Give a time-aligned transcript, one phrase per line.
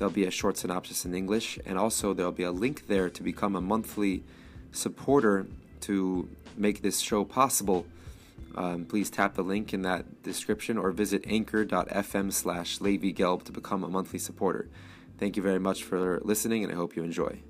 [0.00, 3.22] There'll be a short synopsis in English, and also there'll be a link there to
[3.22, 4.24] become a monthly
[4.72, 5.46] supporter
[5.82, 7.84] to make this show possible.
[8.54, 13.84] Um, please tap the link in that description or visit anchor.fm slash Gelb to become
[13.84, 14.70] a monthly supporter.
[15.18, 17.40] Thank you very much for listening, and I hope you enjoy.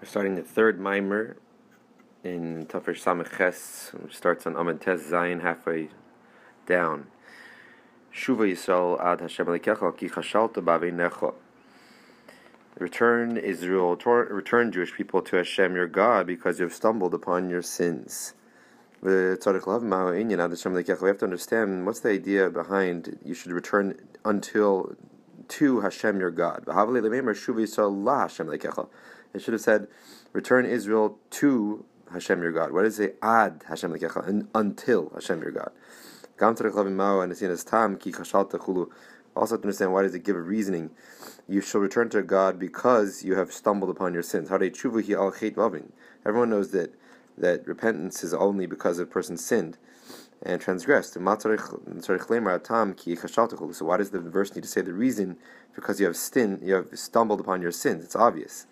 [0.00, 1.36] We're starting the third mimer
[2.22, 5.88] in Tafresh Samech which starts on Amad Tes Zayin halfway
[6.64, 7.08] down.
[8.14, 11.34] Shuva Yisrael ad Hashem Alekecha ki chashalta b'aveinecha.
[12.78, 17.62] Return Israel, return Jewish people to Hashem your God because you have stumbled upon your
[17.62, 18.34] sins.
[19.00, 19.50] We have to
[21.22, 24.96] understand what's the idea behind you should return until
[25.48, 26.64] to Hashem your God.
[29.34, 29.88] It should have said,
[30.32, 32.72] return Israel to Hashem your God.
[32.72, 33.18] What is it?
[33.22, 35.70] Ad Hashem and until Hashem your God.
[39.36, 40.90] Also to understand why does it give a reasoning.
[41.48, 44.50] You shall return to God because you have stumbled upon your sins.
[44.50, 46.94] Everyone knows that
[47.38, 49.78] that repentance is only because a person sinned
[50.42, 51.14] and transgressed.
[51.14, 51.36] So why
[53.96, 55.38] does the verse need to say the reason?
[55.74, 58.04] Because you have sinned, you have stumbled upon your sins.
[58.04, 58.66] It's obvious.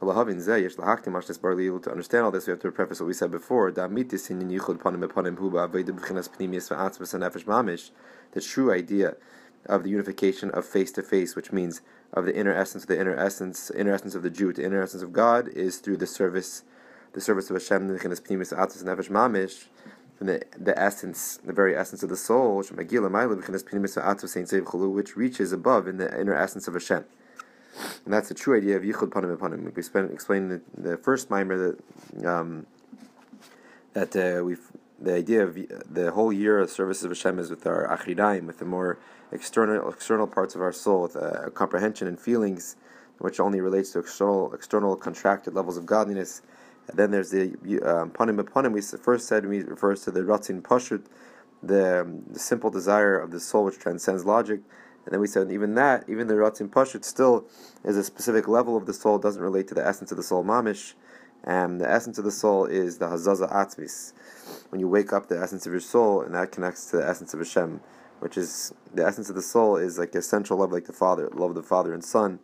[0.00, 3.70] To understand all this, we have to preface what we said before.
[3.70, 3.82] The
[8.40, 9.16] true idea
[9.66, 11.82] of the unification of face to face, which means
[12.12, 14.80] of the inner essence of the inner essence, inner essence of the Jew, the inner
[14.82, 16.62] essence of God, is through the service,
[17.12, 17.88] the service of Hashem,
[20.18, 22.72] from the, the essence, the very essence of the soul, which
[25.16, 27.04] reaches above in the inner essence of Hashem.
[28.04, 29.72] And that's the true idea of Yichud Panim Panim.
[29.72, 32.66] We spent explaining the, the first mimer that um,
[33.92, 35.54] that uh, we've the idea of
[35.88, 38.98] the whole year of services of Hashem is with our achidaim, with the more
[39.30, 42.74] external external parts of our soul, with uh, comprehension and feelings,
[43.18, 46.42] which only relates to external external contracted levels of godliness
[46.88, 48.72] and then there's the um, panim.
[48.72, 51.04] We first said we refers to the ratzon pashut,
[51.62, 54.60] the, um, the simple desire of the soul which transcends logic.
[55.04, 57.46] And then we said even that, even the ratzon pashut, still
[57.84, 59.18] is a specific level of the soul.
[59.18, 60.94] Doesn't relate to the essence of the soul mamish.
[61.44, 64.12] And the essence of the soul is the hazaza atzmis.
[64.70, 67.32] When you wake up, the essence of your soul, and that connects to the essence
[67.32, 67.80] of Hashem,
[68.20, 71.50] which is the essence of the soul is like essential love, like the father, love
[71.50, 72.40] of the father and son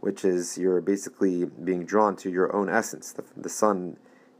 [0.00, 3.12] which is you're basically being drawn to your own essence.
[3.12, 3.96] The, the son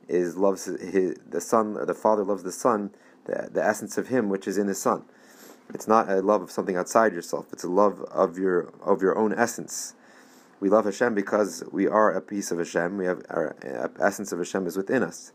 [0.09, 2.91] is loves his, the son, or the father loves the son,
[3.25, 5.05] the, the essence of him which is in the son.
[5.75, 7.47] It's not a love of something outside yourself.
[7.53, 9.95] It's a love of your of your own essence.
[10.61, 12.97] We love Hashem because we are a piece of Hashem.
[12.97, 13.57] We have our
[14.01, 15.33] essence of Hashem is within us.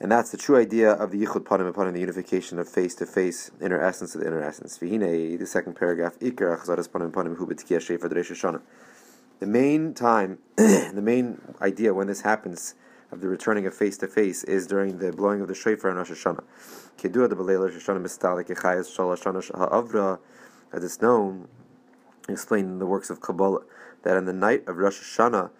[0.00, 3.06] And that's the true idea of the Yichud Panim upon the unification of face to
[3.06, 4.76] face, inner essence the inner essence.
[4.78, 8.60] The second paragraph, Ikar Achzadas Panim Panim Hu B'Tkiyah Shefer Shana.
[9.44, 12.76] The main time, the main idea when this happens
[13.12, 15.98] of the returning of face to face is during the blowing of the shofar on
[15.98, 16.44] Rosh Hashanah.
[20.72, 21.48] As it's known,
[22.26, 23.60] explained in the works of Kabbalah,
[24.02, 25.50] that on the night of Rosh Hashanah,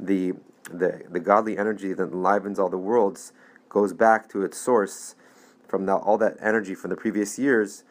[0.00, 0.32] the,
[0.68, 3.32] the, the godly energy that enlivens all the worlds
[3.68, 5.14] goes back to its source
[5.68, 7.84] from the, all that energy from the previous years,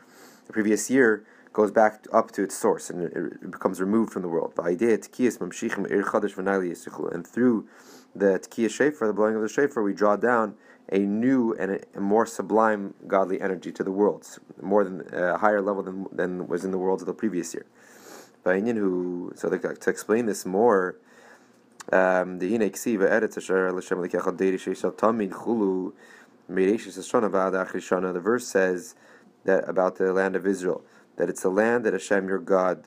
[0.48, 4.28] the previous year, goes back up to its source and it, becomes removed from the
[4.28, 4.54] world.
[4.58, 4.66] And
[7.28, 7.68] through
[8.16, 10.56] the tkiyas shofar, the blowing of the shofar, we draw down
[10.92, 15.62] a new and a, more sublime godly energy to the worlds, more than a higher
[15.62, 17.66] level than, than was in the worlds of the previous year.
[18.76, 20.96] who so to explain this more,
[21.92, 22.48] um, the
[28.14, 28.96] the verse says
[29.46, 30.84] that about the land of Israel
[31.20, 32.86] that it's a land that Hashem your God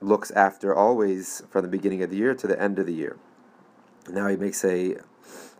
[0.00, 3.16] looks after always from the beginning of the year to the end of the year.
[4.10, 4.96] Now he makes a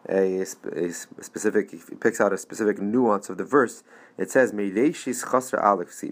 [0.08, 0.46] a, a
[0.90, 3.84] specific he picks out a specific nuance of the verse.
[4.18, 6.02] It says Meideshis Chaser Aleph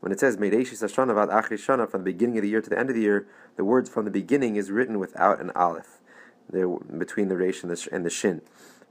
[0.00, 1.58] When it says Meideshis Hashana Vad Achri
[1.90, 3.26] from the beginning of the year to the end of the year,
[3.56, 5.98] the words from the beginning is written without an Aleph.
[6.50, 8.42] There between the Resh and the, and the Shin.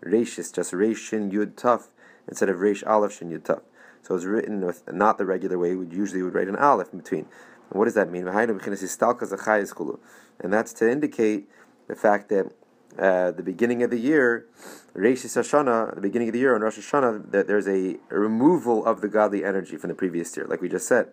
[0.03, 1.89] Reish is just Reish Shin Yud Tuf
[2.27, 3.61] instead of Reish Aleph Shin Yud Tuf.
[4.03, 5.75] So it's written with not the regular way.
[5.75, 7.25] We usually would write an aleph in between.
[7.69, 8.27] And what does that mean?
[8.27, 11.50] And that's to indicate
[11.88, 12.51] the fact that
[13.00, 14.45] uh, the beginning of the year,
[14.94, 19.01] Reish Hashanah, the beginning of the year on Rosh Hashanah, that there's a, removal of
[19.01, 21.07] the godly energy from the previous year, like we just said.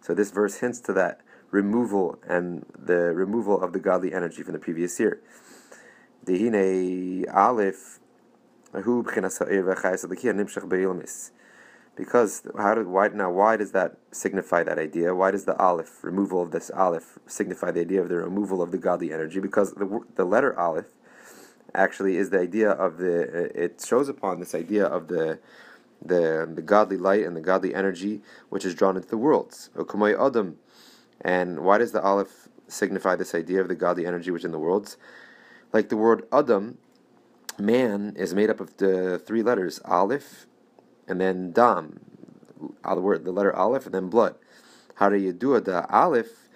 [0.00, 1.20] So this verse hints to that
[1.50, 5.20] removal and the removal of the godly energy from the previous year.
[6.24, 8.00] Dehine Aleph
[11.96, 15.14] because how did why now why does that signify that idea?
[15.14, 18.70] Why does the aleph removal of this aleph signify the idea of the removal of
[18.70, 19.40] the godly energy?
[19.40, 20.86] Because the the letter aleph
[21.74, 25.38] actually is the idea of the uh, it shows upon this idea of the
[26.04, 28.20] the the godly light and the godly energy
[28.50, 29.70] which is drawn into the worlds.
[29.78, 30.56] adam,
[31.22, 34.52] and why does the aleph signify this idea of the godly energy which is in
[34.52, 34.98] the worlds?
[35.72, 36.76] Like the word adam,
[37.58, 40.46] man is made up of the three letters aleph
[41.08, 42.00] and then dam,
[42.84, 44.34] the word the letter aleph and then blood.
[44.96, 45.64] How do you do it?
[45.64, 46.48] The aleph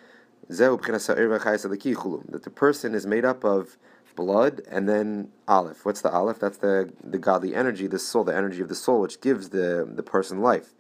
[0.49, 3.76] that the person is made up of
[4.17, 5.85] blood and then aleph.
[5.85, 6.41] What's the aleph?
[6.41, 9.88] That's the the godly energy, the soul, the energy of the soul, which gives the
[9.91, 10.75] the person life.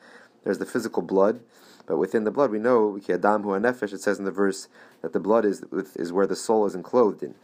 [0.44, 1.40] There's the physical blood,
[1.86, 3.92] but within the blood, we know adam hu nefesh.
[3.92, 4.68] It says in the verse
[5.02, 5.64] that the blood is
[5.94, 7.34] is where the soul is enclosed in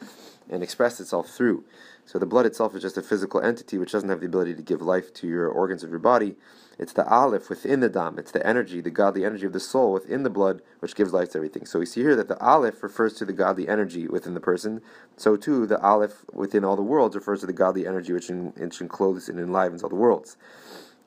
[0.50, 1.64] and expressed itself through.
[2.06, 4.62] So the blood itself is just a physical entity which doesn't have the ability to
[4.62, 6.36] give life to your organs of your body.
[6.78, 8.16] It's the aleph within the dam.
[8.16, 11.30] It's the energy, the godly energy of the soul within the blood, which gives life
[11.30, 11.66] to everything.
[11.66, 14.82] So we see here that the aleph refers to the godly energy within the person.
[15.16, 18.52] So too, the aleph within all the worlds refers to the godly energy which, in,
[18.56, 20.36] which encloses and enlivens all the worlds.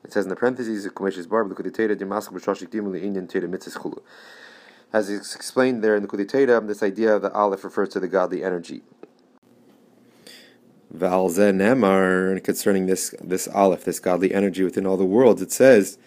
[0.04, 0.86] It says in the parentheses,
[4.92, 8.08] as it's explained there in the Kuditeda, this idea of the aleph refers to the
[8.08, 8.82] godly energy.
[10.94, 15.98] Valze Nemar, concerning this this Aleph, this godly energy within all the worlds, it says,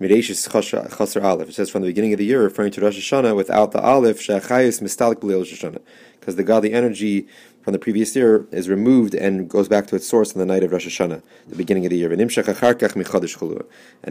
[0.00, 1.48] Mireshis Chaser Aleph.
[1.48, 4.18] It says from the beginning of the year, referring to Rosh Hashanah, without the Aleph,
[4.18, 5.80] Shachayis Mistalik Rosh Hashanah.
[6.18, 7.28] Because the godly energy
[7.62, 10.64] from the previous year is removed and goes back to its source on the night
[10.64, 12.10] of Rosh Hashanah, the beginning of the year.
[12.12, 12.20] And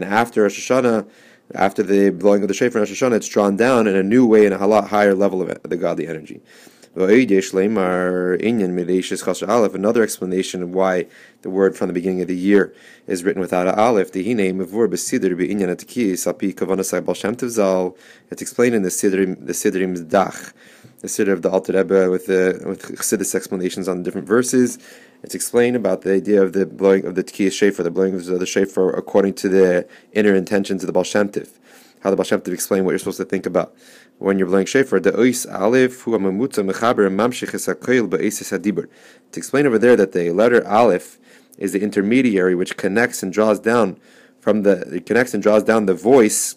[0.04, 1.06] after Rosh Hashanah,
[1.54, 4.26] after the blowing of the shofar in Rosh Hashanah, it's drawn down in a new
[4.26, 6.40] way in a lot higher level of the godly energy.
[6.96, 7.12] Another
[10.02, 11.06] explanation of why
[11.42, 12.72] the word from the beginning of the year
[13.08, 14.14] is written without an aleph.
[14.14, 14.28] It's
[18.42, 20.52] explained in the Sidrim, the Siddur im Dach,
[21.00, 24.78] the Siddur of the Alter Rebbe with the with Chassidus explanations on the different verses.
[25.24, 28.26] It's explained about the idea of the blowing of the Tkiyah Shofar, the blowing of
[28.26, 31.28] the Shofar according to the inner intentions of the Baal Shem
[32.04, 33.74] how the Baal Shem Tov explain what you're supposed to think about
[34.18, 35.00] when you're blowing shofar.
[35.00, 38.88] The ois aleph hu amamutza mechaber mamshich es hadibur.
[39.32, 41.18] To explain over there that the letter aleph
[41.56, 43.98] is the intermediary which connects and draws down
[44.38, 46.56] from the it connects and draws down the voice,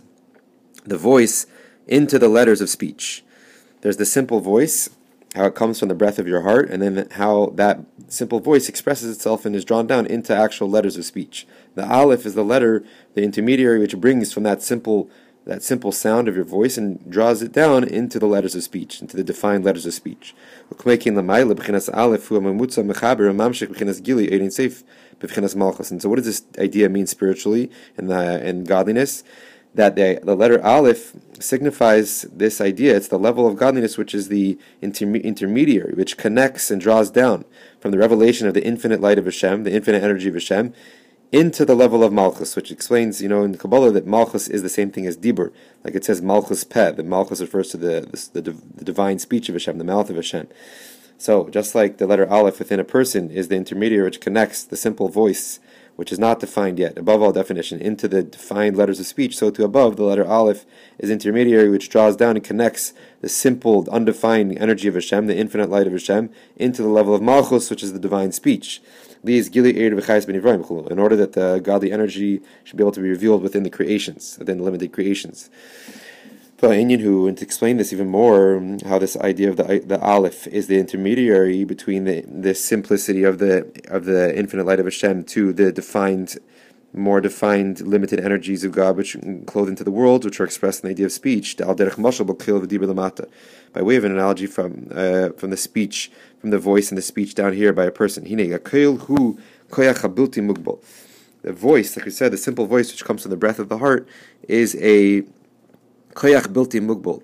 [0.84, 1.48] the voice
[1.88, 3.24] into the letters of speech.
[3.82, 4.90] There's the simple voice,
[5.34, 7.80] how it comes from the breath of your heart, and then how that
[8.10, 11.48] simple voice expresses itself and is drawn down into actual letters of speech.
[11.76, 12.84] The aleph is the letter,
[13.14, 15.10] the intermediary which brings from that simple
[15.48, 19.02] that simple sound of your voice and draws it down into the letters of speech,
[19.02, 20.36] into the defined letters of speech.
[20.70, 20.80] And
[26.02, 29.24] so, what does this idea mean spiritually and uh, in godliness?
[29.74, 32.96] That the, the letter Aleph signifies this idea.
[32.96, 37.46] It's the level of godliness which is the intermediary, which connects and draws down
[37.80, 40.74] from the revelation of the infinite light of Hashem, the infinite energy of Hashem,
[41.32, 44.70] into the level of Malchus, which explains, you know, in Kabbalah that Malchus is the
[44.70, 45.52] same thing as Dibur.
[45.84, 49.50] Like it says Malchus Peh, that Malchus refers to the, the, the, the, divine speech
[49.50, 50.48] of Hashem, the mouth of Hashem.
[51.18, 54.78] So, just like the letter Aleph within a person is the intermediary which connects the
[54.78, 55.60] simple voice,
[55.98, 59.50] which is not defined yet, above all definition, into the defined letters of speech, so
[59.52, 60.66] to above, the letter Aleph
[60.98, 65.70] is intermediary which draws down and connects the simple, undefined energy of Hashem, the infinite
[65.70, 68.82] light of Hashem, into the level of Malchus, which is the divine speech
[69.28, 74.38] in order that the godly energy should be able to be revealed within the creations,
[74.40, 75.50] within the limited creations.
[76.60, 80.00] But Inyan who and to explain this even more, how this idea of the the
[80.02, 84.88] Aleph is the intermediary between the, the simplicity of the of the infinite light of
[84.88, 86.38] Hashem to the defined
[86.94, 90.88] more defined, limited energies of God which clothe into the world, which are expressed in
[90.88, 91.58] the idea of speech.
[91.58, 91.64] By
[93.82, 97.36] way of an analogy from uh, from the speech, from the voice and the speech
[97.36, 98.24] down here by a person.
[101.44, 103.78] The voice, like we said, the simple voice which comes from the breath of the
[103.78, 104.08] heart,
[104.48, 105.24] is a
[106.18, 107.22] koyach bilti mugbal,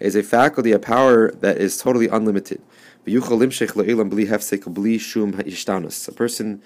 [0.00, 2.60] is a faculty, a power that is totally unlimited.
[3.06, 3.10] A
[6.22, 6.62] person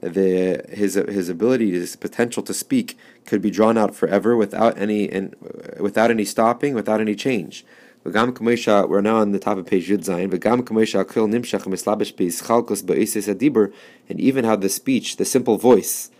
[0.00, 5.10] the his his ability, his potential to speak, could be drawn out forever without any
[5.10, 5.34] and
[5.80, 7.64] without any stopping, without any change.
[8.04, 10.30] V'gam k'moisha, we're now on the top of page Yud Zayin.
[10.30, 13.72] V'gam k'moisha akil nimshach mislabish be'ischalkos be'isis adibur,
[14.08, 16.10] and even how the speech, the simple voice,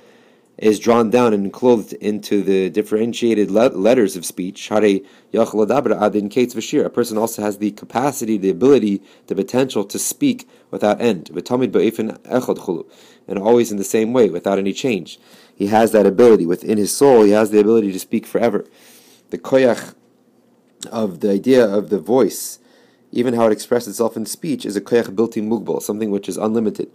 [0.58, 4.70] is drawn down and clothed into the differentiated le- letters of speech.
[4.72, 5.00] A
[6.90, 11.30] person also has the capacity, the ability, the potential to speak without end.
[11.30, 15.20] And always in the same way, without any change.
[15.54, 16.46] He has that ability.
[16.46, 18.64] Within his soul, he has the ability to speak forever.
[19.30, 19.94] The koyach
[20.90, 22.58] of the idea of the voice,
[23.12, 26.36] even how it expresses itself in speech, is a koyach bilti mugbal, something which is
[26.36, 26.90] unlimited.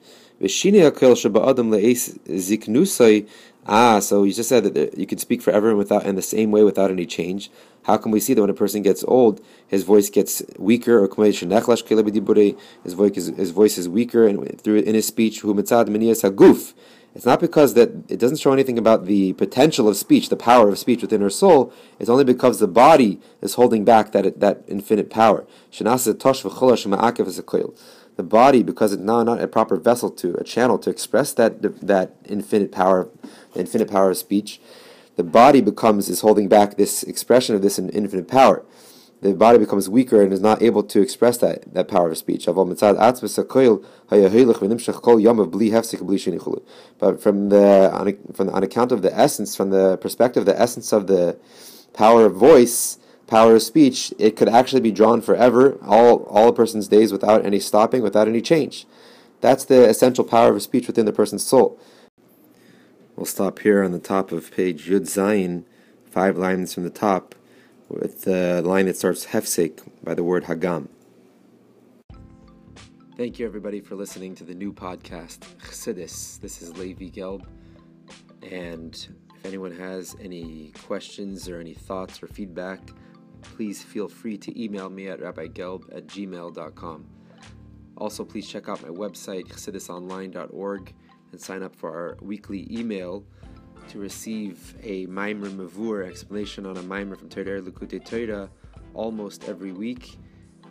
[3.65, 6.51] Ah, so you just said that you can speak forever and without in the same
[6.51, 7.49] way without any change.
[7.83, 11.07] How can we see that when a person gets old, his voice gets weaker, or
[11.07, 11.25] his
[12.93, 15.43] voice is, his voice is weaker, and through in his speech,
[17.15, 20.69] it's not because that it doesn't show anything about the potential of speech, the power
[20.69, 21.71] of speech within her soul.
[21.99, 25.45] It's only because the body is holding back that that infinite power.
[28.15, 31.61] The body, because it's now not a proper vessel to a channel to express that
[31.81, 33.09] that infinite power,
[33.55, 34.61] infinite power of speech,
[35.15, 38.63] the body becomes is holding back this expression of this infinite power
[39.23, 42.45] the body becomes weaker and is not able to express that, that power of speech.
[42.45, 42.57] But
[47.21, 50.91] from the on, from on account of the essence, from the perspective, of the essence
[50.91, 51.37] of the
[51.93, 52.97] power of voice,
[53.33, 57.43] power of speech, it could actually be drawn forever, all all a person's days without
[57.43, 58.85] any stopping, without any change.
[59.41, 61.79] That's the essential power of speech within the person's soul.
[63.15, 65.63] We'll stop here on the top of page Yud Zayin,
[66.05, 67.33] five lines from the top
[67.89, 70.87] with the line that starts hefsek by the word hagam.
[73.17, 76.39] Thank you, everybody, for listening to the new podcast, Chassidus.
[76.39, 77.45] This is Levi Gelb.
[78.51, 78.93] And
[79.35, 82.79] if anyone has any questions or any thoughts or feedback,
[83.43, 87.05] please feel free to email me at rabbigelb at gmail.com.
[87.97, 90.93] Also, please check out my website, chassidusonline.org,
[91.31, 93.23] and sign up for our weekly email
[93.89, 98.49] to receive a Maimer Mavur explanation on a Maimer from Torah Likutei Torah
[98.93, 100.17] almost every week.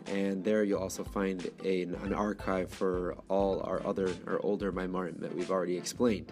[0.07, 5.19] And there you'll also find a, an archive for all our other, our older Maimarim
[5.21, 6.31] that we've already explained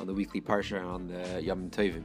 [0.00, 2.04] on the weekly Parsha on the Yom Tovim.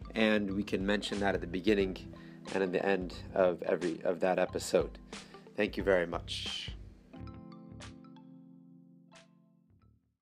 [0.15, 1.97] and we can mention that at the beginning
[2.53, 4.97] and at the end of every of that episode.
[5.55, 6.71] Thank you very much.